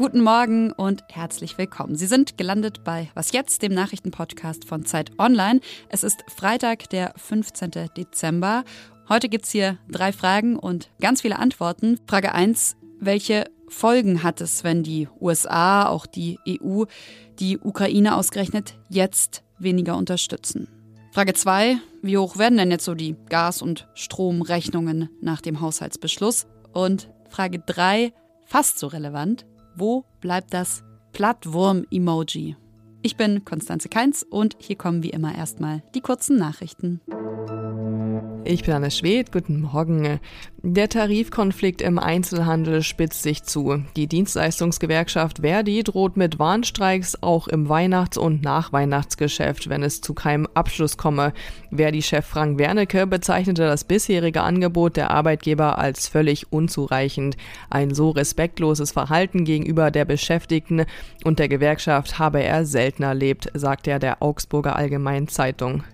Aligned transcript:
Guten 0.00 0.22
Morgen 0.22 0.72
und 0.72 1.04
herzlich 1.08 1.58
willkommen. 1.58 1.94
Sie 1.94 2.06
sind 2.06 2.38
gelandet 2.38 2.84
bei 2.84 3.10
Was 3.14 3.32
jetzt, 3.32 3.60
dem 3.60 3.74
Nachrichtenpodcast 3.74 4.64
von 4.64 4.86
Zeit 4.86 5.10
Online. 5.18 5.60
Es 5.90 6.04
ist 6.04 6.24
Freitag, 6.34 6.88
der 6.88 7.12
15. 7.16 7.70
Dezember. 7.96 8.64
Heute 9.10 9.28
gibt 9.28 9.44
es 9.44 9.50
hier 9.50 9.76
drei 9.90 10.12
Fragen 10.12 10.58
und 10.58 10.88
ganz 11.00 11.20
viele 11.20 11.38
Antworten. 11.38 11.98
Frage 12.08 12.32
1. 12.32 12.76
Welche 12.98 13.44
Folgen 13.68 14.22
hat 14.22 14.40
es, 14.40 14.64
wenn 14.64 14.82
die 14.82 15.06
USA, 15.20 15.86
auch 15.86 16.06
die 16.06 16.38
EU, 16.48 16.84
die 17.38 17.58
Ukraine 17.58 18.16
ausgerechnet 18.16 18.78
jetzt 18.88 19.42
weniger 19.58 19.98
unterstützen? 19.98 20.79
Frage 21.12 21.34
2. 21.34 21.78
Wie 22.02 22.18
hoch 22.18 22.38
werden 22.38 22.56
denn 22.56 22.70
jetzt 22.70 22.84
so 22.84 22.94
die 22.94 23.16
Gas- 23.28 23.62
und 23.62 23.88
Stromrechnungen 23.94 25.10
nach 25.20 25.40
dem 25.40 25.60
Haushaltsbeschluss? 25.60 26.46
Und 26.72 27.10
Frage 27.28 27.58
3. 27.58 28.12
Fast 28.46 28.78
so 28.78 28.86
relevant. 28.86 29.44
Wo 29.74 30.04
bleibt 30.20 30.54
das 30.54 30.84
Plattwurm-Emoji? 31.12 32.56
Ich 33.02 33.16
bin 33.16 33.44
Konstanze 33.44 33.88
Keins 33.88 34.22
und 34.22 34.54
hier 34.60 34.76
kommen 34.76 35.02
wie 35.02 35.10
immer 35.10 35.34
erstmal 35.34 35.82
die 35.96 36.00
kurzen 36.00 36.36
Nachrichten. 36.36 37.00
Ich 38.44 38.64
bin 38.64 38.74
Anne 38.74 38.92
Schwed, 38.92 39.32
guten 39.32 39.62
Morgen. 39.62 40.20
Der 40.62 40.90
Tarifkonflikt 40.90 41.80
im 41.80 41.98
Einzelhandel 41.98 42.82
spitzt 42.82 43.22
sich 43.22 43.44
zu. 43.44 43.82
Die 43.96 44.06
Dienstleistungsgewerkschaft 44.06 45.38
Verdi 45.38 45.82
droht 45.82 46.18
mit 46.18 46.38
Warnstreiks 46.38 47.22
auch 47.22 47.48
im 47.48 47.70
Weihnachts- 47.70 48.18
und 48.18 48.42
Nachweihnachtsgeschäft, 48.42 49.70
wenn 49.70 49.82
es 49.82 50.02
zu 50.02 50.12
keinem 50.12 50.46
Abschluss 50.52 50.98
komme. 50.98 51.32
Verdi-Chef 51.74 52.26
Frank 52.26 52.58
Wernicke 52.58 53.06
bezeichnete 53.06 53.62
das 53.62 53.84
bisherige 53.84 54.42
Angebot 54.42 54.98
der 54.98 55.10
Arbeitgeber 55.10 55.78
als 55.78 56.08
völlig 56.08 56.52
unzureichend. 56.52 57.38
Ein 57.70 57.94
so 57.94 58.10
respektloses 58.10 58.92
Verhalten 58.92 59.46
gegenüber 59.46 59.90
der 59.90 60.04
Beschäftigten 60.04 60.84
und 61.24 61.38
der 61.38 61.48
Gewerkschaft 61.48 62.18
habe 62.18 62.42
er 62.42 62.66
selten 62.66 63.02
erlebt, 63.02 63.48
sagt 63.54 63.88
er 63.88 63.98
der 63.98 64.22
Augsburger 64.22 64.76
Allgemeinen 64.76 65.28
Zeitung. 65.28 65.84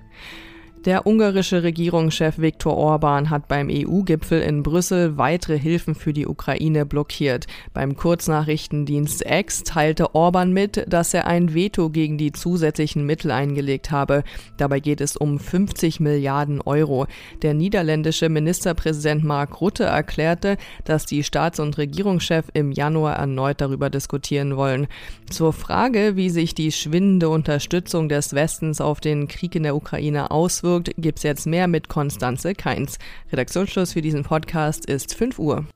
Der 0.87 1.05
ungarische 1.05 1.65
Regierungschef 1.65 2.39
Viktor 2.39 2.77
Orban 2.77 3.29
hat 3.29 3.49
beim 3.49 3.69
EU-Gipfel 3.69 4.41
in 4.41 4.63
Brüssel 4.63 5.19
weitere 5.19 5.59
Hilfen 5.59 5.97
für 5.97 6.13
die 6.13 6.29
Ukraine 6.29 6.87
blockiert. 6.87 7.49
Beim 7.75 7.97
Kurznachrichtendienst 7.97 9.25
X 9.29 9.65
teilte 9.65 10.15
Orban 10.15 10.53
mit, 10.53 10.85
dass 10.87 11.13
er 11.13 11.27
ein 11.27 11.55
Veto 11.55 11.91
gegen 11.91 12.19
die 12.19 12.31
zusätzlichen 12.31 13.05
Mittel 13.05 13.33
eingelegt 13.33 13.91
habe. 13.91 14.23
Dabei 14.59 14.79
geht 14.79 15.01
es 15.01 15.17
um 15.17 15.41
50 15.41 15.99
Milliarden 15.99 16.61
Euro. 16.61 17.09
Der 17.43 17.53
niederländische 17.53 18.29
Ministerpräsident 18.29 19.25
Mark 19.25 19.61
Rutte 19.61 19.83
erklärte, 19.83 20.57
dass 20.85 21.05
die 21.05 21.25
Staats- 21.25 21.59
und 21.59 21.79
Regierungschef 21.79 22.45
im 22.55 22.71
Januar 22.71 23.17
erneut 23.17 23.61
darüber 23.61 23.91
diskutieren 23.91 24.57
wollen. 24.57 24.87
Zur 25.29 25.53
Frage, 25.53 26.15
wie 26.15 26.31
sich 26.31 26.55
die 26.55 26.71
schwindende 26.71 27.29
Unterstützung 27.29 28.09
des 28.09 28.35
Westens 28.35 28.81
auf 28.81 29.01
den 29.01 29.27
Krieg 29.27 29.57
in 29.57 29.65
der 29.65 29.75
Ukraine 29.75 30.31
auswirkt, 30.31 30.76
gibt 30.81 31.03
gibt's 31.03 31.23
jetzt 31.23 31.47
mehr 31.47 31.69
mit 31.69 31.89
Konstanze 31.89 32.55
Keins. 32.55 32.99
Redaktionsschluss 33.33 33.93
für 33.93 34.03
diesen 34.03 34.23
Podcast 34.23 34.87
ist 34.87 35.15
5 35.15 35.39
Uhr. 35.39 35.67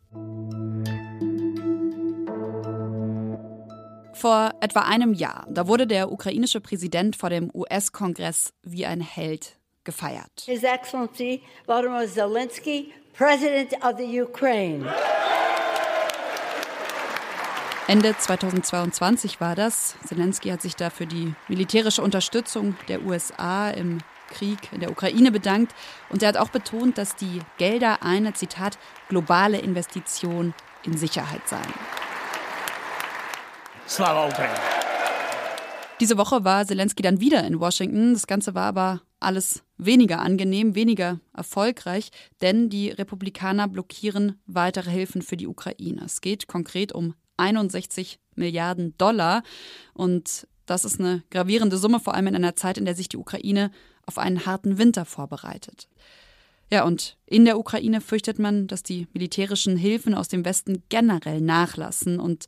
Vor 4.12 4.50
etwa 4.60 4.80
einem 4.80 5.14
Jahr, 5.14 5.46
da 5.48 5.66
wurde 5.66 5.86
der 5.86 6.12
ukrainische 6.12 6.60
Präsident 6.60 7.16
vor 7.16 7.30
dem 7.30 7.50
US-Kongress 7.54 8.52
wie 8.62 8.84
ein 8.84 9.00
Held 9.00 9.56
gefeiert. 9.84 10.42
His 10.44 10.62
Excellency 10.62 11.40
Volodymyr 11.66 12.06
Zelensky, 12.06 12.92
President 13.14 13.72
of 13.82 13.96
the 13.96 14.20
Ukraine. 14.20 14.92
Ende 17.90 18.16
2022 18.16 19.40
war 19.40 19.56
das. 19.56 19.96
Zelensky 20.06 20.50
hat 20.50 20.62
sich 20.62 20.76
da 20.76 20.90
für 20.90 21.06
die 21.06 21.34
militärische 21.48 22.02
Unterstützung 22.02 22.76
der 22.88 23.02
USA 23.04 23.70
im 23.70 23.98
Krieg 24.30 24.72
in 24.72 24.80
der 24.80 24.90
Ukraine 24.90 25.30
bedankt 25.30 25.74
und 26.08 26.22
er 26.22 26.30
hat 26.30 26.36
auch 26.36 26.48
betont, 26.48 26.96
dass 26.96 27.16
die 27.16 27.40
Gelder 27.58 28.02
eine, 28.02 28.32
Zitat, 28.32 28.78
globale 29.08 29.58
Investition 29.58 30.54
in 30.84 30.96
Sicherheit 30.96 31.46
seien. 31.46 31.74
Slava 33.86 34.28
Ukraine. 34.28 34.54
Diese 36.00 36.16
Woche 36.16 36.44
war 36.44 36.64
Zelensky 36.64 37.02
dann 37.02 37.20
wieder 37.20 37.44
in 37.44 37.60
Washington. 37.60 38.14
Das 38.14 38.26
Ganze 38.26 38.54
war 38.54 38.64
aber 38.64 39.02
alles 39.18 39.62
weniger 39.76 40.20
angenehm, 40.20 40.74
weniger 40.74 41.20
erfolgreich, 41.36 42.10
denn 42.40 42.70
die 42.70 42.88
Republikaner 42.90 43.68
blockieren 43.68 44.40
weitere 44.46 44.90
Hilfen 44.90 45.20
für 45.20 45.36
die 45.36 45.46
Ukraine. 45.46 46.02
Es 46.06 46.22
geht 46.22 46.46
konkret 46.46 46.92
um 46.92 47.14
61 47.36 48.18
Milliarden 48.34 48.96
Dollar 48.96 49.42
und 49.92 50.46
das 50.66 50.84
ist 50.84 51.00
eine 51.00 51.22
gravierende 51.30 51.76
Summe, 51.76 52.00
vor 52.00 52.14
allem 52.14 52.28
in 52.28 52.36
einer 52.36 52.56
Zeit, 52.56 52.78
in 52.78 52.84
der 52.84 52.94
sich 52.94 53.08
die 53.08 53.16
Ukraine 53.16 53.70
auf 54.10 54.18
einen 54.18 54.44
harten 54.44 54.76
Winter 54.76 55.04
vorbereitet. 55.04 55.86
Ja, 56.68 56.84
und 56.84 57.16
in 57.26 57.44
der 57.44 57.60
Ukraine 57.60 58.00
fürchtet 58.00 58.40
man, 58.40 58.66
dass 58.66 58.82
die 58.82 59.06
militärischen 59.12 59.76
Hilfen 59.76 60.14
aus 60.14 60.26
dem 60.26 60.44
Westen 60.44 60.82
generell 60.88 61.40
nachlassen 61.40 62.18
und 62.18 62.46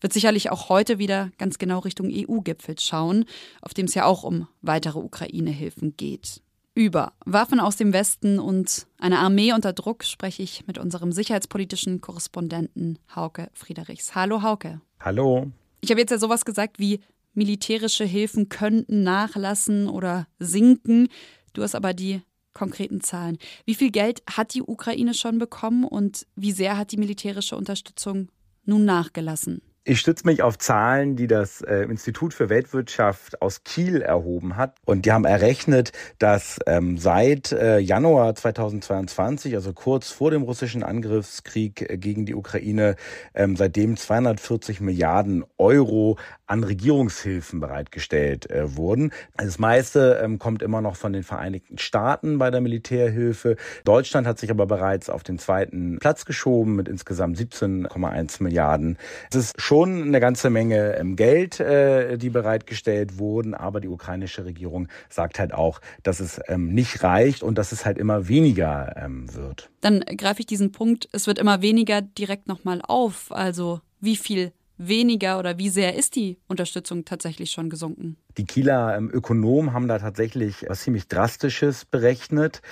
wird 0.00 0.14
sicherlich 0.14 0.50
auch 0.50 0.70
heute 0.70 0.98
wieder 0.98 1.30
ganz 1.36 1.58
genau 1.58 1.80
Richtung 1.80 2.10
EU-Gipfel 2.10 2.78
schauen, 2.78 3.26
auf 3.60 3.74
dem 3.74 3.84
es 3.86 3.94
ja 3.94 4.06
auch 4.06 4.24
um 4.24 4.48
weitere 4.62 4.98
Ukraine-Hilfen 4.98 5.98
geht. 5.98 6.40
Über 6.74 7.12
Waffen 7.26 7.60
aus 7.60 7.76
dem 7.76 7.92
Westen 7.92 8.38
und 8.38 8.86
eine 8.98 9.18
Armee 9.18 9.52
unter 9.52 9.74
Druck 9.74 10.04
spreche 10.04 10.42
ich 10.42 10.66
mit 10.66 10.78
unserem 10.78 11.12
sicherheitspolitischen 11.12 12.00
Korrespondenten 12.00 12.98
Hauke 13.14 13.50
Friedrichs. 13.52 14.14
Hallo 14.14 14.40
Hauke. 14.40 14.80
Hallo. 14.98 15.50
Ich 15.82 15.90
habe 15.90 16.00
jetzt 16.00 16.10
ja 16.10 16.18
sowas 16.18 16.44
gesagt 16.46 16.78
wie 16.78 17.00
militärische 17.34 18.04
Hilfen 18.04 18.48
könnten 18.48 19.02
nachlassen 19.02 19.88
oder 19.88 20.26
sinken. 20.38 21.08
Du 21.52 21.62
hast 21.62 21.74
aber 21.74 21.94
die 21.94 22.22
konkreten 22.52 23.00
Zahlen. 23.00 23.38
Wie 23.64 23.74
viel 23.74 23.90
Geld 23.90 24.22
hat 24.30 24.54
die 24.54 24.62
Ukraine 24.62 25.14
schon 25.14 25.38
bekommen 25.38 25.84
und 25.84 26.26
wie 26.36 26.52
sehr 26.52 26.76
hat 26.76 26.92
die 26.92 26.98
militärische 26.98 27.56
Unterstützung 27.56 28.28
nun 28.64 28.84
nachgelassen? 28.84 29.62
Ich 29.84 29.98
stütze 29.98 30.28
mich 30.28 30.44
auf 30.44 30.58
Zahlen, 30.58 31.16
die 31.16 31.26
das 31.26 31.60
äh, 31.60 31.82
Institut 31.82 32.34
für 32.34 32.48
Weltwirtschaft 32.48 33.42
aus 33.42 33.64
Kiel 33.64 34.00
erhoben 34.00 34.56
hat. 34.56 34.76
Und 34.84 35.06
die 35.06 35.10
haben 35.10 35.24
errechnet, 35.24 35.90
dass 36.20 36.60
ähm, 36.68 36.98
seit 36.98 37.50
äh, 37.50 37.78
Januar 37.80 38.32
2022, 38.36 39.56
also 39.56 39.72
kurz 39.72 40.12
vor 40.12 40.30
dem 40.30 40.42
russischen 40.42 40.84
Angriffskrieg 40.84 41.90
äh, 41.90 41.98
gegen 41.98 42.26
die 42.26 42.36
Ukraine, 42.36 42.94
ähm, 43.34 43.56
seitdem 43.56 43.96
240 43.96 44.80
Milliarden 44.80 45.44
Euro 45.58 46.16
an 46.46 46.64
Regierungshilfen 46.64 47.60
bereitgestellt 47.60 48.50
äh, 48.50 48.76
wurden. 48.76 49.12
Das 49.36 49.58
meiste 49.58 50.20
ähm, 50.22 50.38
kommt 50.38 50.62
immer 50.62 50.80
noch 50.80 50.96
von 50.96 51.12
den 51.12 51.22
Vereinigten 51.22 51.78
Staaten 51.78 52.38
bei 52.38 52.50
der 52.50 52.60
Militärhilfe. 52.60 53.56
Deutschland 53.84 54.26
hat 54.26 54.38
sich 54.38 54.50
aber 54.50 54.66
bereits 54.66 55.08
auf 55.08 55.22
den 55.22 55.38
zweiten 55.38 55.98
Platz 55.98 56.24
geschoben 56.24 56.74
mit 56.74 56.88
insgesamt 56.88 57.38
17,1 57.38 58.42
Milliarden. 58.42 58.98
Es 59.30 59.36
ist 59.36 59.60
schon 59.60 60.02
eine 60.02 60.20
ganze 60.20 60.50
Menge 60.50 60.96
ähm, 60.96 61.16
Geld, 61.16 61.60
äh, 61.60 62.18
die 62.18 62.30
bereitgestellt 62.30 63.18
wurden, 63.18 63.54
aber 63.54 63.80
die 63.80 63.88
ukrainische 63.88 64.44
Regierung 64.44 64.88
sagt 65.08 65.38
halt 65.38 65.54
auch, 65.54 65.80
dass 66.02 66.20
es 66.20 66.40
ähm, 66.48 66.74
nicht 66.74 67.02
reicht 67.02 67.42
und 67.42 67.56
dass 67.56 67.72
es 67.72 67.86
halt 67.86 67.98
immer 67.98 68.28
weniger 68.28 68.94
ähm, 68.96 69.32
wird. 69.34 69.70
Dann 69.80 70.00
greife 70.00 70.40
ich 70.40 70.46
diesen 70.46 70.72
Punkt, 70.72 71.08
es 71.12 71.26
wird 71.26 71.38
immer 71.38 71.62
weniger 71.62 72.02
direkt 72.02 72.48
nochmal 72.48 72.80
auf. 72.82 73.30
Also 73.30 73.80
wie 74.00 74.16
viel 74.16 74.52
weniger 74.88 75.38
oder 75.38 75.58
wie 75.58 75.68
sehr 75.68 75.94
ist 75.94 76.16
die 76.16 76.38
Unterstützung 76.48 77.04
tatsächlich 77.04 77.50
schon 77.50 77.70
gesunken? 77.70 78.16
Die 78.38 78.44
Kieler 78.44 78.96
ähm, 78.96 79.10
Ökonomen 79.12 79.74
haben 79.74 79.88
da 79.88 79.98
tatsächlich 79.98 80.64
was 80.66 80.82
ziemlich 80.82 81.06
Drastisches 81.06 81.84
berechnet. 81.84 82.62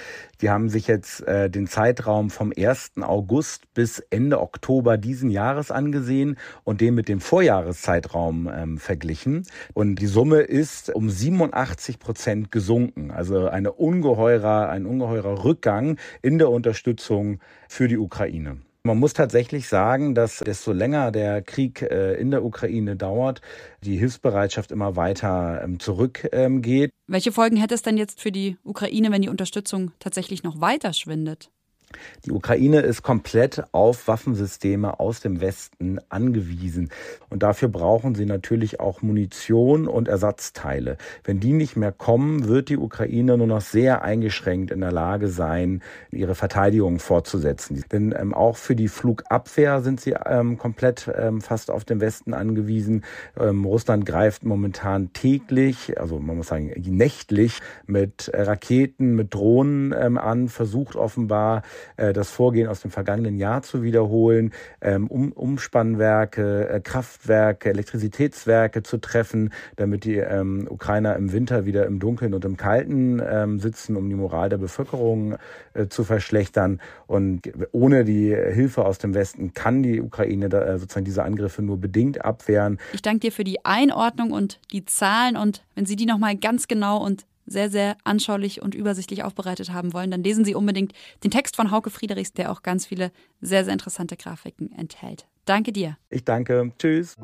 Die 0.40 0.48
haben 0.48 0.70
sich 0.70 0.86
jetzt 0.86 1.20
äh, 1.26 1.50
den 1.50 1.66
Zeitraum 1.66 2.30
vom 2.30 2.52
1. 2.56 2.92
August 3.02 3.72
bis 3.74 3.98
Ende 3.98 4.40
Oktober 4.40 4.96
diesen 4.96 5.28
Jahres 5.28 5.70
angesehen 5.70 6.38
und 6.64 6.80
den 6.80 6.94
mit 6.94 7.08
dem 7.08 7.20
Vorjahreszeitraum 7.20 8.50
ähm, 8.52 8.78
verglichen. 8.78 9.46
Und 9.74 9.96
die 9.96 10.06
Summe 10.06 10.40
ist 10.40 10.94
um 10.94 11.10
87 11.10 11.98
Prozent 11.98 12.50
gesunken. 12.50 13.10
Also 13.10 13.46
eine 13.48 13.72
ungeheurer, 13.72 14.70
ein 14.70 14.86
ungeheurer 14.86 15.44
Rückgang 15.44 15.98
in 16.22 16.38
der 16.38 16.50
Unterstützung 16.50 17.40
für 17.68 17.86
die 17.86 17.98
Ukraine. 17.98 18.58
Man 18.82 18.98
muss 18.98 19.12
tatsächlich 19.12 19.68
sagen, 19.68 20.14
dass 20.14 20.38
desto 20.38 20.72
länger 20.72 21.12
der 21.12 21.42
Krieg 21.42 21.82
äh, 21.82 22.14
in 22.14 22.30
der 22.30 22.42
Ukraine 22.42 22.96
dauert, 22.96 23.42
die 23.84 23.98
Hilfsbereitschaft 23.98 24.72
immer 24.72 24.96
weiter 24.96 25.60
ähm, 25.62 25.78
zurückgeht. 25.78 26.32
Ähm, 26.32 26.90
Welche 27.06 27.30
Folgen 27.30 27.56
hätte 27.56 27.74
es 27.74 27.82
denn 27.82 27.98
jetzt 27.98 28.22
für 28.22 28.32
die 28.32 28.56
Ukraine, 28.64 29.10
wenn 29.10 29.20
die 29.20 29.28
Unterstützung 29.28 29.92
tatsächlich 29.98 30.44
noch 30.44 30.62
weiter 30.62 30.94
schwindet? 30.94 31.50
Die 32.24 32.32
Ukraine 32.32 32.80
ist 32.80 33.02
komplett 33.02 33.62
auf 33.72 34.06
Waffensysteme 34.06 35.00
aus 35.00 35.20
dem 35.20 35.40
Westen 35.40 35.98
angewiesen. 36.08 36.90
Und 37.28 37.42
dafür 37.42 37.68
brauchen 37.68 38.14
sie 38.14 38.26
natürlich 38.26 38.78
auch 38.78 39.02
Munition 39.02 39.88
und 39.88 40.08
Ersatzteile. 40.08 40.96
Wenn 41.24 41.40
die 41.40 41.52
nicht 41.52 41.76
mehr 41.76 41.92
kommen, 41.92 42.46
wird 42.46 42.68
die 42.68 42.76
Ukraine 42.76 43.38
nur 43.38 43.46
noch 43.46 43.60
sehr 43.60 44.02
eingeschränkt 44.02 44.70
in 44.70 44.80
der 44.80 44.92
Lage 44.92 45.28
sein, 45.28 45.82
ihre 46.10 46.34
Verteidigung 46.34 46.98
fortzusetzen. 46.98 47.84
Denn 47.90 48.14
ähm, 48.16 48.34
auch 48.34 48.56
für 48.56 48.76
die 48.76 48.88
Flugabwehr 48.88 49.80
sind 49.80 50.00
sie 50.00 50.14
ähm, 50.26 50.58
komplett 50.58 51.10
ähm, 51.16 51.40
fast 51.40 51.70
auf 51.70 51.84
den 51.84 52.00
Westen 52.00 52.34
angewiesen. 52.34 53.04
Ähm, 53.38 53.64
Russland 53.64 54.06
greift 54.06 54.44
momentan 54.44 55.12
täglich, 55.12 55.98
also 55.98 56.18
man 56.18 56.36
muss 56.36 56.48
sagen 56.48 56.72
nächtlich, 56.76 57.60
mit 57.86 58.30
Raketen, 58.34 59.14
mit 59.14 59.34
Drohnen 59.34 59.94
ähm, 59.98 60.18
an, 60.18 60.48
versucht 60.48 60.96
offenbar, 60.96 61.62
äh, 61.96 62.12
das 62.12 62.30
Vorgehen 62.30 62.68
aus 62.68 62.80
dem 62.80 62.90
vergangenen 62.90 63.36
Jahr 63.36 63.62
zu 63.62 63.82
wiederholen, 63.82 64.52
ähm, 64.80 65.06
um, 65.08 65.32
Umspannwerke, 65.32 66.68
äh, 66.68 66.80
Kraftwerke, 66.80 67.70
Elektrizitätswerke 67.70 68.82
zu 68.82 68.98
treffen, 68.98 69.52
damit 69.76 70.04
die 70.04 70.16
ähm, 70.16 70.66
Ukrainer 70.70 71.16
im 71.16 71.32
Winter 71.32 71.64
wieder 71.64 71.86
im 71.86 71.98
Dunkeln 71.98 72.34
und 72.34 72.44
im 72.44 72.56
Kalten 72.56 73.20
ähm, 73.24 73.58
sitzen, 73.58 73.96
um 73.96 74.08
die 74.08 74.14
Moral 74.14 74.48
der 74.48 74.58
Bevölkerung 74.58 75.36
äh, 75.74 75.88
zu 75.88 76.04
verschlechtern. 76.04 76.80
Und 77.06 77.50
ohne 77.72 78.04
die 78.04 78.34
Hilfe 78.34 78.84
aus 78.84 78.98
dem 78.98 79.14
Westen 79.14 79.54
kann 79.54 79.82
die 79.82 80.00
Ukraine 80.00 80.48
sozusagen 80.78 81.04
diese 81.04 81.22
Angriffe 81.22 81.62
nur 81.62 81.78
bedingt 81.78 82.24
abwehren. 82.24 82.78
Ich 82.92 83.02
danke 83.02 83.20
dir 83.20 83.32
für 83.32 83.44
die 83.44 83.64
Einordnung 83.64 84.32
und 84.32 84.60
die 84.72 84.84
Zahlen 84.84 85.36
und 85.36 85.62
wenn 85.74 85.86
Sie 85.86 85.96
die 85.96 86.06
nochmal 86.06 86.36
ganz 86.36 86.68
genau 86.68 87.04
und 87.04 87.24
sehr, 87.50 87.68
sehr 87.68 87.96
anschaulich 88.04 88.62
und 88.62 88.74
übersichtlich 88.74 89.24
aufbereitet 89.24 89.72
haben 89.72 89.92
wollen, 89.92 90.10
dann 90.10 90.22
lesen 90.22 90.44
Sie 90.44 90.54
unbedingt 90.54 90.92
den 91.24 91.30
Text 91.30 91.56
von 91.56 91.70
Hauke 91.70 91.90
Friedrichs, 91.90 92.32
der 92.32 92.52
auch 92.52 92.62
ganz 92.62 92.86
viele 92.86 93.10
sehr, 93.40 93.64
sehr 93.64 93.72
interessante 93.72 94.16
Grafiken 94.16 94.72
enthält. 94.72 95.26
Danke 95.44 95.72
dir. 95.72 95.98
Ich 96.10 96.24
danke. 96.24 96.72
Tschüss. 96.78 97.16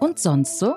Und 0.00 0.18
sonst 0.18 0.58
so? 0.58 0.74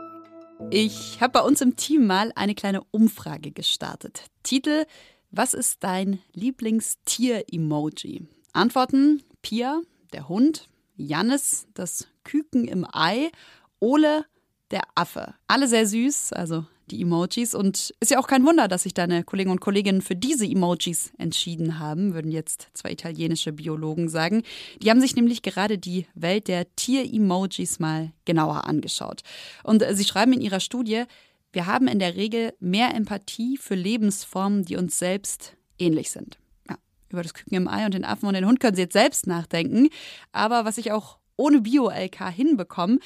Ich 0.70 1.20
habe 1.22 1.34
bei 1.34 1.42
uns 1.42 1.62
im 1.62 1.76
Team 1.76 2.06
mal 2.06 2.32
eine 2.36 2.56
kleine 2.56 2.82
Umfrage 2.92 3.52
gestartet. 3.52 4.26
Titel: 4.44 4.86
Was 5.32 5.54
ist 5.54 5.84
dein 5.84 6.20
Lieblingstier-Emoji? 6.34 8.28
Antworten: 8.54 9.24
Pia, 9.42 9.82
der 10.14 10.30
Hund, 10.30 10.70
Jannis, 10.96 11.68
das 11.74 12.08
Küken 12.24 12.68
im 12.68 12.86
Ei, 12.92 13.30
Ole, 13.80 14.26
der 14.72 14.82
Affe. 14.96 15.34
Alle 15.48 15.68
sehr 15.68 15.88
süß, 15.88 16.34
also 16.34 16.66
die 16.90 17.02
Emojis. 17.02 17.54
Und 17.54 17.94
ist 18.00 18.12
ja 18.12 18.20
auch 18.20 18.28
kein 18.28 18.46
Wunder, 18.46 18.68
dass 18.68 18.84
sich 18.84 18.94
deine 18.94 19.24
Kollegen 19.24 19.52
und 19.52 19.62
Kolleginnen 19.62 20.02
für 20.02 20.16
diese 20.16 20.46
Emojis 20.46 21.12
entschieden 21.18 21.80
haben, 21.80 22.14
würden 22.14 22.32
jetzt 22.32 22.70
zwei 22.74 22.92
italienische 22.92 23.52
Biologen 23.52 24.10
sagen. 24.10 24.44
Die 24.82 24.90
haben 24.90 25.02
sich 25.02 25.16
nämlich 25.16 25.42
gerade 25.42 25.78
die 25.78 26.08
Welt 26.16 26.48
der 26.48 26.74
Tier-Emojis 26.76 27.80
mal 27.80 28.12
genauer 28.26 28.66
angeschaut. 28.66 29.22
Und 29.64 29.84
sie 29.92 30.06
schreiben 30.06 30.34
in 30.34 30.42
ihrer 30.42 30.60
Studie, 30.60 31.04
wir 31.54 31.66
haben 31.66 31.88
in 31.88 32.00
der 32.00 32.16
Regel 32.16 32.54
mehr 32.60 32.94
Empathie 32.94 33.58
für 33.58 33.76
Lebensformen, 33.76 34.66
die 34.66 34.76
uns 34.76 35.00
selbst 35.00 35.56
ähnlich 35.80 36.12
sind. 36.12 36.38
Ja, 36.70 36.78
über 37.10 37.24
das 37.24 37.34
Küken 37.34 37.58
im 37.58 37.68
Ei 37.68 37.86
und 37.86 37.94
den 37.94 38.06
Affen 38.06 38.28
und 38.28 38.34
den 38.34 38.46
Hund 38.46 38.60
können 38.60 38.76
Sie 38.76 38.82
jetzt 38.82 38.94
selbst 38.94 39.28
nachdenken. 39.28 39.90
Aber 40.32 40.66
was 40.66 40.78
ich 40.78 40.92
auch 40.92 41.18
ohne 41.36 41.62
Bio-LK 41.62 42.32
hinbekomme, 42.32 43.00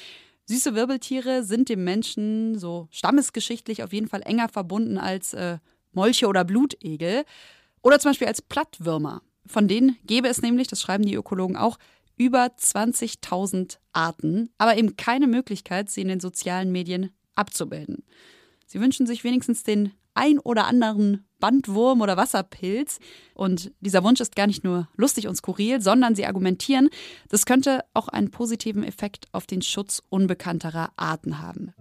Süße 0.46 0.74
Wirbeltiere 0.74 1.44
sind 1.44 1.68
dem 1.68 1.84
Menschen 1.84 2.58
so 2.58 2.88
stammesgeschichtlich 2.90 3.82
auf 3.82 3.92
jeden 3.92 4.08
Fall 4.08 4.22
enger 4.22 4.48
verbunden 4.48 4.98
als 4.98 5.34
äh, 5.34 5.58
Molche 5.92 6.26
oder 6.26 6.44
Blutegel 6.44 7.24
oder 7.82 7.98
zum 7.98 8.10
Beispiel 8.10 8.26
als 8.26 8.42
Plattwürmer. 8.42 9.22
Von 9.46 9.68
denen 9.68 9.96
gäbe 10.04 10.28
es 10.28 10.42
nämlich, 10.42 10.68
das 10.68 10.80
schreiben 10.80 11.04
die 11.04 11.14
Ökologen 11.14 11.56
auch, 11.56 11.78
über 12.16 12.46
20.000 12.46 13.78
Arten, 13.92 14.50
aber 14.58 14.76
eben 14.76 14.96
keine 14.96 15.26
Möglichkeit, 15.26 15.90
sie 15.90 16.02
in 16.02 16.08
den 16.08 16.20
sozialen 16.20 16.70
Medien 16.70 17.10
abzubilden. 17.34 18.04
Sie 18.66 18.80
wünschen 18.80 19.06
sich 19.06 19.24
wenigstens 19.24 19.62
den 19.62 19.92
ein 20.14 20.38
oder 20.38 20.66
anderen 20.66 21.26
Bandwurm 21.40 22.00
oder 22.00 22.16
Wasserpilz. 22.16 22.98
Und 23.34 23.72
dieser 23.80 24.04
Wunsch 24.04 24.20
ist 24.20 24.36
gar 24.36 24.46
nicht 24.46 24.64
nur 24.64 24.88
lustig 24.96 25.26
und 25.26 25.34
skurril, 25.34 25.80
sondern 25.80 26.14
sie 26.14 26.26
argumentieren, 26.26 26.88
das 27.28 27.46
könnte 27.46 27.84
auch 27.94 28.08
einen 28.08 28.30
positiven 28.30 28.84
Effekt 28.84 29.26
auf 29.32 29.46
den 29.46 29.62
Schutz 29.62 30.02
unbekannterer 30.08 30.92
Arten 30.96 31.40
haben. 31.40 31.74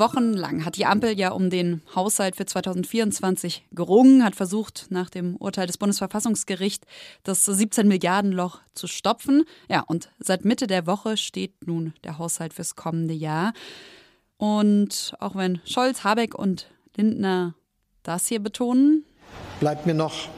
Wochenlang 0.00 0.64
hat 0.64 0.76
die 0.76 0.86
Ampel 0.86 1.16
ja 1.16 1.30
um 1.30 1.48
den 1.48 1.82
Haushalt 1.94 2.34
für 2.34 2.46
2024 2.46 3.66
gerungen, 3.70 4.24
hat 4.24 4.34
versucht, 4.34 4.86
nach 4.90 5.10
dem 5.10 5.36
Urteil 5.36 5.68
des 5.68 5.78
Bundesverfassungsgerichts 5.78 6.86
das 7.22 7.44
17 7.44 7.86
Milliarden 7.86 8.32
Loch 8.32 8.60
zu 8.74 8.88
stopfen. 8.88 9.44
Ja, 9.68 9.84
und 9.86 10.10
seit 10.18 10.44
Mitte 10.44 10.66
der 10.66 10.88
Woche 10.88 11.16
steht 11.16 11.66
nun 11.66 11.94
der 12.02 12.18
Haushalt 12.18 12.54
fürs 12.54 12.74
kommende 12.74 13.14
Jahr. 13.14 13.52
Und 14.38 15.14
auch 15.20 15.36
wenn 15.36 15.60
Scholz, 15.64 16.02
Habeck 16.02 16.34
und 16.34 16.68
Lindner 16.96 17.54
das 18.02 18.26
hier 18.26 18.42
betonen, 18.42 19.04
bleibt 19.60 19.86
mir 19.86 19.94
noch, 19.94 20.28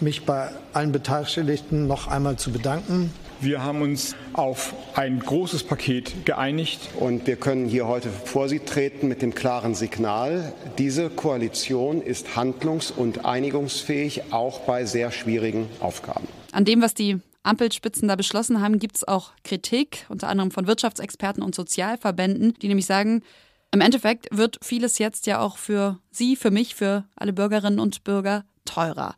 mich 0.00 0.24
bei 0.24 0.50
allen 0.72 0.92
Beteiligten 0.92 1.86
noch 1.86 2.08
einmal 2.08 2.36
zu 2.36 2.50
bedanken. 2.50 3.10
Wir 3.40 3.62
haben 3.62 3.82
uns 3.82 4.16
auf 4.32 4.74
ein 4.94 5.20
großes 5.20 5.64
Paket 5.64 6.24
geeinigt. 6.24 6.88
Und 6.98 7.26
wir 7.26 7.36
können 7.36 7.66
hier 7.66 7.86
heute 7.86 8.08
vor 8.08 8.48
Sie 8.48 8.60
treten 8.60 9.08
mit 9.08 9.20
dem 9.20 9.34
klaren 9.34 9.74
Signal, 9.74 10.54
diese 10.78 11.10
Koalition 11.10 12.00
ist 12.00 12.36
handlungs- 12.36 12.90
und 12.90 13.26
einigungsfähig, 13.26 14.32
auch 14.32 14.60
bei 14.60 14.86
sehr 14.86 15.10
schwierigen 15.10 15.68
Aufgaben. 15.80 16.26
An 16.52 16.64
dem, 16.64 16.80
was 16.80 16.94
die 16.94 17.18
Ampelspitzen 17.42 18.08
da 18.08 18.16
beschlossen 18.16 18.60
haben, 18.60 18.78
gibt 18.78 18.96
es 18.96 19.06
auch 19.06 19.32
Kritik, 19.44 20.06
unter 20.08 20.28
anderem 20.28 20.50
von 20.50 20.66
Wirtschaftsexperten 20.66 21.42
und 21.42 21.54
Sozialverbänden, 21.54 22.54
die 22.54 22.68
nämlich 22.68 22.86
sagen, 22.86 23.22
im 23.70 23.82
Endeffekt 23.82 24.28
wird 24.30 24.58
vieles 24.62 24.98
jetzt 24.98 25.26
ja 25.26 25.40
auch 25.40 25.58
für 25.58 25.98
Sie, 26.10 26.36
für 26.36 26.50
mich, 26.50 26.74
für 26.74 27.04
alle 27.14 27.34
Bürgerinnen 27.34 27.78
und 27.78 28.04
Bürger 28.04 28.44
teurer. 28.64 29.14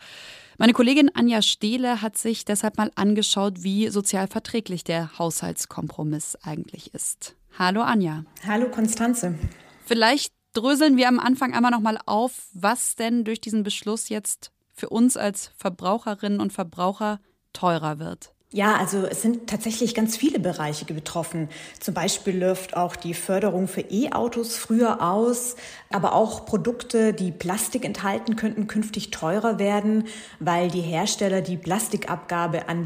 Meine 0.61 0.73
Kollegin 0.73 1.09
Anja 1.15 1.41
Stehle 1.41 2.03
hat 2.03 2.19
sich 2.19 2.45
deshalb 2.45 2.79
mal 2.79 2.91
angeschaut, 2.97 3.63
wie 3.63 3.91
sozial 3.91 4.27
verträglich 4.27 4.83
der 4.83 5.17
Haushaltskompromiss 5.17 6.35
eigentlich 6.43 6.93
ist. 6.95 7.37
Hallo 7.57 7.83
Anja. 7.83 8.25
Hallo 8.45 8.69
Konstanze. 8.69 9.39
Vielleicht 9.87 10.33
dröseln 10.55 10.97
wir 10.97 11.07
am 11.07 11.21
Anfang 11.21 11.55
einmal 11.55 11.71
noch 11.71 11.79
mal 11.79 11.97
auf, 12.07 12.49
was 12.55 12.97
denn 12.97 13.23
durch 13.23 13.41
diesen 13.41 13.63
Beschluss 13.63 14.09
jetzt 14.09 14.51
für 14.75 14.89
uns 14.89 15.17
als 15.17 15.53
Verbraucherinnen 15.57 16.41
und 16.41 16.53
Verbraucher 16.53 17.21
teurer 17.53 18.01
wird. 18.01 18.35
Ja, 18.51 18.77
also 18.77 19.05
es 19.05 19.21
sind 19.21 19.47
tatsächlich 19.47 19.95
ganz 19.95 20.17
viele 20.17 20.41
Bereiche 20.41 20.87
betroffen. 20.87 21.51
Zum 21.81 21.93
Beispiel 21.93 22.39
läuft 22.39 22.79
auch 22.79 22.97
die 22.97 23.13
Förderung 23.13 23.69
für 23.69 23.83
E-Autos 23.83 24.57
früher 24.57 25.03
aus, 25.03 25.55
aber 25.91 26.15
auch 26.15 26.47
Produkte, 26.47 27.13
die 27.13 27.31
Plastik 27.31 27.85
enthalten, 27.85 28.37
könnten 28.37 28.67
künftig 28.67 29.11
teurer 29.11 29.59
werden, 29.59 30.05
weil 30.41 30.71
die 30.71 30.81
Hersteller 30.81 31.43
die 31.43 31.59
Plastikabgabe 31.59 32.71
an 32.71 32.85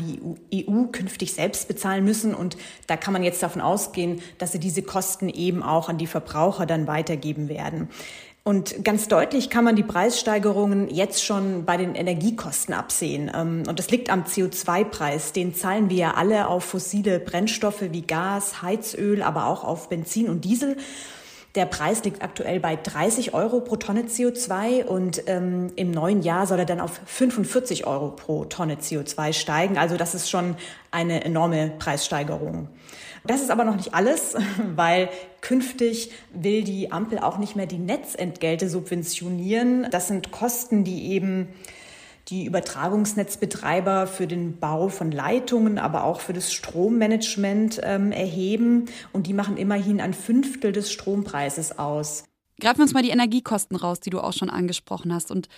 die 0.51 0.67
EU 0.69 0.87
künftig 0.87 1.33
selbst 1.33 1.69
bezahlen 1.69 2.05
müssen. 2.05 2.35
Und 2.35 2.57
da 2.89 2.97
kann 2.97 3.13
man 3.13 3.23
jetzt 3.23 3.41
davon 3.41 3.63
ausgehen, 3.63 4.21
dass 4.39 4.51
sie 4.51 4.59
diese 4.59 4.83
Kosten 4.83 5.29
eben 5.29 5.63
auch 5.63 5.89
an 5.89 5.97
die 5.97 6.09
Verbraucher 6.09 6.67
dann 6.67 6.89
weitergeben 6.89 7.49
werden. 7.49 7.89
Und 8.45 8.85
ganz 8.85 9.07
deutlich 9.07 9.51
kann 9.51 9.63
man 9.63 9.77
die 9.77 9.85
Preissteigerungen 9.85 10.91
jetzt 10.91 11.25
schon 11.25 11.65
bei 11.65 11.77
den 11.77 11.95
Energiekosten 11.95 12.75
absehen. 12.75 13.31
Ähm, 13.33 13.63
und 13.69 13.79
das 13.79 13.91
liegt 13.91 14.11
am 14.11 14.25
CO2-Preis. 14.25 15.33
Den 15.33 15.55
zahlen 15.55 15.91
wir 15.91 15.97
ja 15.97 16.15
alle 16.15 16.49
auf 16.49 16.65
fossile 16.65 17.21
Brennstoffe 17.21 17.83
wie 17.93 18.03
Gas, 18.03 18.61
Heizöl, 18.63 19.23
aber 19.23 19.47
auch 19.47 19.63
auf 19.63 19.89
Benzin 19.89 20.29
und 20.29 20.45
Diesel. 20.45 20.77
Der 21.55 21.67
Preis 21.67 22.03
liegt 22.03 22.23
aktuell 22.23 22.59
bei 22.61 22.77
30 22.77 23.35
Euro 23.35 23.61
pro 23.61 23.77
Tonne 23.77 24.05
CO2 24.05 24.87
und 24.87 25.25
ähm, 25.27 25.71
im 25.77 25.91
neuen 25.91 26.23
Jahr 26.23 26.47
soll 26.47 26.59
er 26.59 26.65
dann 26.65 26.81
auf 26.81 27.01
45 27.05 27.87
Euro 27.87 28.09
pro 28.09 28.47
Tonne 28.47 28.77
CO2 28.77 29.35
steigen. 29.35 29.77
Also 29.77 29.97
das 29.99 30.15
ist 30.15 30.31
schon 30.31 30.57
eine 30.91 31.25
enorme 31.25 31.71
Preissteigerung. 31.79 32.69
Das 33.25 33.41
ist 33.41 33.51
aber 33.51 33.65
noch 33.65 33.77
nicht 33.77 33.95
alles, 33.95 34.35
weil 34.77 35.09
künftig 35.41 36.11
will 36.33 36.65
die 36.65 36.91
Ampel 36.93 37.19
auch 37.19 37.39
nicht 37.39 37.57
mehr 37.57 37.67
die 37.67 37.79
Netzentgelte 37.79 38.69
subventionieren. 38.69 39.87
Das 39.91 40.09
sind 40.09 40.33
Kosten, 40.33 40.85
die 40.85 41.13
eben 41.13 41.49
die 42.29 42.45
Übertragungsnetzbetreiber 42.47 44.07
für 44.07 44.27
den 44.27 44.59
Bau 44.59 44.89
von 44.89 45.11
Leitungen, 45.11 45.79
aber 45.79 46.05
auch 46.05 46.21
für 46.21 46.33
das 46.33 46.53
Strommanagement 46.53 47.81
ähm, 47.83 48.13
erheben. 48.13 48.87
Und 49.13 49.27
die 49.27 49.35
machen 49.35 49.57
immerhin 49.57 50.01
ein 50.01 50.15
Fünftel 50.15 50.73
des 50.73 50.93
Strompreises 50.93 51.79
aus. 51.79 52.25
Greifen 52.61 52.79
wir 52.79 52.83
uns 52.85 52.95
mal 52.95 53.03
die 53.03 53.11
Energiekosten 53.11 53.77
raus, 53.77 54.01
die 54.01 54.11
du 54.11 54.21
auch 54.21 54.33
schon 54.33 54.51
angesprochen 54.51 55.13
hast. 55.13 55.33
Und 55.33 55.49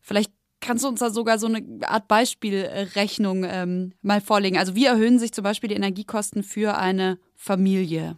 vielleicht 0.00 0.30
Kannst 0.70 0.84
du 0.84 0.88
uns 0.88 1.00
da 1.00 1.10
sogar 1.10 1.36
so 1.40 1.48
eine 1.48 1.64
Art 1.82 2.06
Beispielrechnung 2.06 3.42
ähm, 3.42 3.92
mal 4.02 4.20
vorlegen? 4.20 4.56
Also 4.56 4.76
wie 4.76 4.84
erhöhen 4.84 5.18
sich 5.18 5.32
zum 5.32 5.42
Beispiel 5.42 5.68
die 5.68 5.74
Energiekosten 5.74 6.44
für 6.44 6.78
eine 6.78 7.18
Familie? 7.34 8.16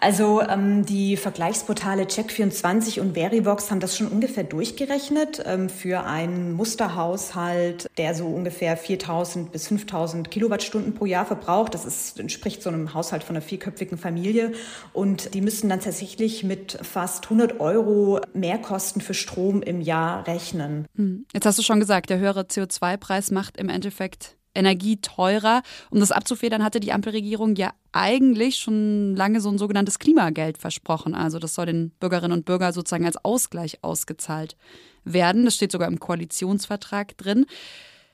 Also 0.00 0.42
ähm, 0.42 0.84
die 0.84 1.16
Vergleichsportale 1.16 2.04
Check24 2.04 3.00
und 3.00 3.14
Verivox 3.14 3.70
haben 3.70 3.80
das 3.80 3.96
schon 3.96 4.08
ungefähr 4.08 4.44
durchgerechnet 4.44 5.42
ähm, 5.46 5.68
für 5.68 6.04
einen 6.04 6.52
Musterhaushalt, 6.52 7.88
der 7.96 8.14
so 8.14 8.26
ungefähr 8.26 8.78
4.000 8.78 9.50
bis 9.50 9.68
5.000 9.68 10.28
Kilowattstunden 10.28 10.94
pro 10.94 11.06
Jahr 11.06 11.26
verbraucht. 11.26 11.74
Das 11.74 11.84
ist, 11.84 12.18
entspricht 12.18 12.62
so 12.62 12.70
einem 12.70 12.94
Haushalt 12.94 13.24
von 13.24 13.36
einer 13.36 13.44
vierköpfigen 13.44 13.98
Familie. 13.98 14.52
Und 14.92 15.34
die 15.34 15.40
müssen 15.40 15.68
dann 15.68 15.80
tatsächlich 15.80 16.44
mit 16.44 16.78
fast 16.82 17.24
100 17.24 17.60
Euro 17.60 18.20
Mehrkosten 18.34 19.00
für 19.00 19.14
Strom 19.14 19.62
im 19.62 19.80
Jahr 19.80 20.26
rechnen. 20.26 20.86
Hm. 20.96 21.26
Jetzt 21.32 21.46
hast 21.46 21.58
du 21.58 21.62
schon 21.62 21.80
gesagt, 21.80 22.10
der 22.10 22.18
höhere 22.18 22.42
CO2-Preis 22.42 23.30
macht 23.30 23.56
im 23.56 23.68
Endeffekt 23.68 24.36
Energie 24.54 24.98
teurer. 24.98 25.62
Um 25.90 26.00
das 26.00 26.12
abzufedern, 26.12 26.62
hatte 26.64 26.80
die 26.80 26.92
Ampelregierung 26.92 27.56
ja 27.56 27.72
eigentlich 27.92 28.56
schon 28.56 29.16
lange 29.16 29.40
so 29.40 29.50
ein 29.50 29.58
sogenanntes 29.58 29.98
Klimageld 29.98 30.58
versprochen. 30.58 31.14
Also 31.14 31.38
das 31.38 31.54
soll 31.54 31.66
den 31.66 31.90
Bürgerinnen 32.00 32.32
und 32.32 32.44
Bürgern 32.44 32.72
sozusagen 32.72 33.06
als 33.06 33.22
Ausgleich 33.24 33.82
ausgezahlt 33.82 34.56
werden. 35.04 35.44
Das 35.44 35.56
steht 35.56 35.72
sogar 35.72 35.88
im 35.88 36.00
Koalitionsvertrag 36.00 37.16
drin. 37.16 37.46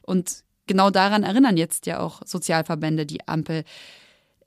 Und 0.02 0.44
genau 0.66 0.90
daran 0.90 1.23
erinnern 1.23 1.56
jetzt 1.56 1.87
ja 1.87 2.00
auch 2.00 2.23
Sozialverbände 2.25 3.06
die 3.06 3.26
Ampel. 3.28 3.64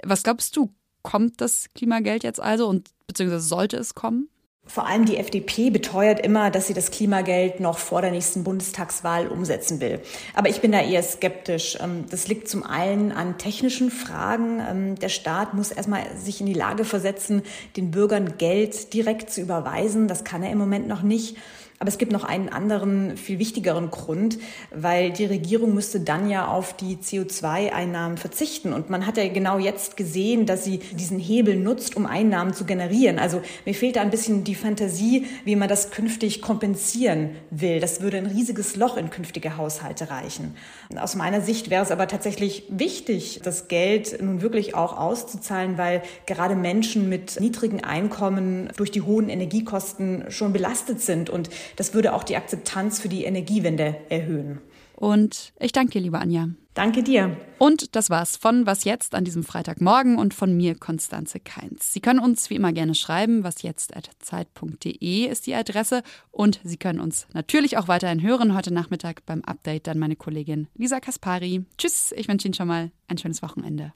Was 0.03 0.23
glaubst 0.23 0.55
du, 0.57 0.73
kommt 1.01 1.41
das 1.41 1.67
Klimageld 1.73 2.23
jetzt 2.23 2.39
also 2.39 2.67
und 2.67 2.89
beziehungsweise 3.07 3.45
sollte 3.45 3.77
es 3.77 3.93
kommen? 3.93 4.29
Vor 4.65 4.87
allem 4.87 5.03
die 5.05 5.17
FDP 5.17 5.69
beteuert 5.71 6.21
immer, 6.21 6.49
dass 6.49 6.67
sie 6.67 6.73
das 6.73 6.89
Klimageld 6.89 7.59
noch 7.59 7.77
vor 7.77 8.01
der 8.01 8.11
nächsten 8.11 8.45
Bundestagswahl 8.45 9.27
umsetzen 9.27 9.81
will. 9.81 9.99
Aber 10.33 10.47
ich 10.49 10.61
bin 10.61 10.71
da 10.71 10.81
eher 10.81 11.03
skeptisch. 11.03 11.77
Ähm, 11.81 12.05
das 12.09 12.27
liegt 12.29 12.47
zum 12.47 12.63
einen 12.63 13.11
an 13.11 13.37
technischen 13.37 13.91
Fragen. 13.91 14.61
Ähm, 14.61 14.95
der 14.95 15.09
Staat 15.09 15.53
muss 15.53 15.71
erstmal 15.71 16.03
sich 16.15 16.39
in 16.39 16.47
die 16.47 16.53
Lage 16.53 16.85
versetzen, 16.85 17.43
den 17.75 17.91
Bürgern 17.91 18.37
Geld 18.37 18.93
direkt 18.93 19.31
zu 19.31 19.41
überweisen. 19.41 20.07
Das 20.07 20.23
kann 20.23 20.43
er 20.43 20.51
im 20.51 20.59
Moment 20.59 20.87
noch 20.87 21.01
nicht. 21.01 21.35
Aber 21.83 21.89
es 21.89 21.97
gibt 21.97 22.13
noch 22.13 22.23
einen 22.23 22.47
anderen, 22.47 23.17
viel 23.17 23.39
wichtigeren 23.39 23.91
Grund, 23.91 24.37
weil 24.73 25.11
die 25.11 25.25
Regierung 25.25 25.73
müsste 25.73 25.99
dann 25.99 26.29
ja 26.29 26.47
auf 26.47 26.77
die 26.77 26.95
CO2-Einnahmen 26.95 28.15
verzichten. 28.15 28.71
Und 28.71 28.89
man 28.89 29.05
hat 29.05 29.17
ja 29.17 29.27
genau 29.27 29.59
jetzt 29.59 29.97
gesehen, 29.97 30.45
dass 30.45 30.63
sie 30.63 30.77
diesen 30.77 31.19
Hebel 31.19 31.57
nutzt, 31.57 31.97
um 31.97 32.05
Einnahmen 32.05 32.53
zu 32.53 32.63
generieren. 32.63 33.19
Also 33.19 33.41
mir 33.65 33.75
fehlt 33.75 33.97
da 33.97 34.01
ein 34.01 34.11
bisschen 34.11 34.45
die 34.45 34.55
Fantasie, 34.55 35.25
wie 35.43 35.57
man 35.57 35.67
das 35.67 35.91
künftig 35.91 36.41
kompensieren 36.41 37.31
will. 37.49 37.81
Das 37.81 37.99
würde 37.99 38.15
ein 38.15 38.27
riesiges 38.27 38.77
Loch 38.77 38.95
in 38.95 39.09
künftige 39.09 39.57
Haushalte 39.57 40.09
reichen. 40.09 40.55
Aus 40.95 41.15
meiner 41.15 41.41
Sicht 41.41 41.69
wäre 41.69 41.83
es 41.83 41.91
aber 41.91 42.07
tatsächlich 42.07 42.63
wichtig, 42.69 43.41
das 43.43 43.67
Geld 43.67 44.21
nun 44.21 44.41
wirklich 44.41 44.73
auch 44.73 44.97
auszuzahlen, 44.97 45.77
weil 45.77 46.01
gerade 46.27 46.55
Menschen 46.55 47.09
mit 47.09 47.41
niedrigen 47.41 47.83
Einkommen 47.83 48.69
durch 48.77 48.91
die 48.91 49.01
hohen 49.01 49.27
Energiekosten 49.27 50.31
schon 50.31 50.53
belastet 50.53 51.01
sind. 51.01 51.29
Und 51.29 51.49
das 51.75 51.93
würde 51.93 52.13
auch 52.13 52.23
die 52.23 52.35
Akzeptanz 52.35 52.99
für 52.99 53.09
die 53.09 53.23
Energiewende 53.23 53.95
erhöhen. 54.09 54.59
Und 54.95 55.53
ich 55.59 55.71
danke 55.71 55.91
dir, 55.91 56.01
liebe 56.01 56.19
Anja. 56.19 56.49
Danke 56.73 57.03
dir. 57.03 57.37
Und 57.59 57.95
das 57.95 58.09
war's 58.09 58.35
von 58.35 58.65
Was 58.65 58.83
jetzt 58.83 59.13
an 59.13 59.25
diesem 59.25 59.43
Freitagmorgen 59.43 60.17
und 60.17 60.33
von 60.33 60.55
mir, 60.55 60.75
Konstanze 60.75 61.39
Keins. 61.39 61.93
Sie 61.93 61.99
können 61.99 62.19
uns 62.19 62.49
wie 62.49 62.55
immer 62.55 62.71
gerne 62.73 62.95
schreiben. 62.95 63.43
wasjetzt.zeit.de 63.43 65.25
ist 65.27 65.45
die 65.45 65.55
Adresse. 65.55 66.01
Und 66.31 66.59
Sie 66.63 66.77
können 66.77 66.99
uns 66.99 67.27
natürlich 67.33 67.77
auch 67.77 67.87
weiterhin 67.87 68.23
hören. 68.23 68.55
Heute 68.55 68.73
Nachmittag 68.73 69.25
beim 69.25 69.43
Update 69.43 69.87
dann 69.87 69.99
meine 69.99 70.15
Kollegin 70.15 70.67
Lisa 70.75 70.99
Kaspari. 70.99 71.65
Tschüss, 71.77 72.11
ich 72.15 72.27
wünsche 72.27 72.47
Ihnen 72.47 72.55
schon 72.55 72.67
mal 72.67 72.91
ein 73.07 73.17
schönes 73.17 73.41
Wochenende. 73.43 73.93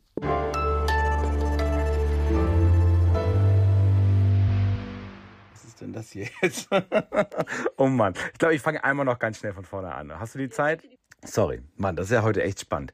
Denn 5.82 5.94
das 5.94 6.12
hier 6.12 6.28
jetzt? 6.42 6.70
oh 7.78 7.88
Mann. 7.88 8.14
Ich 8.34 8.40
glaube, 8.40 8.56
ich 8.56 8.62
fange 8.62 8.84
einmal 8.84 9.06
noch 9.06 9.20
ganz 9.20 9.40
schnell 9.40 9.54
von 9.54 9.66
vorne 9.66 9.94
an. 9.94 10.20
Hast 10.20 10.36
du 10.36 10.40
die 10.40 10.50
Zeit? 10.50 10.84
Sorry, 11.24 11.62
Mann, 11.76 11.96
das 11.96 12.08
ist 12.08 12.12
ja 12.12 12.24
heute 12.24 12.44
echt 12.44 12.60
spannend. 12.60 12.94